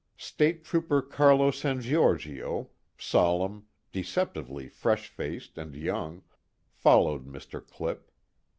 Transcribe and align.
State 0.17 0.65
Trooper 0.65 1.03
Carlo 1.03 1.51
San 1.51 1.79
Giorgio, 1.79 2.71
solemn, 2.97 3.67
deceptively 3.91 4.67
fresh 4.67 5.07
faced 5.09 5.59
and 5.59 5.75
young, 5.75 6.23
followed 6.71 7.27
Mr. 7.27 7.63
Clipp. 7.63 8.09